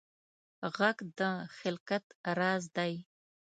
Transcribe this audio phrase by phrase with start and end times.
[0.77, 1.21] غږ د
[1.57, 2.05] خلقت
[2.37, 2.93] راز دی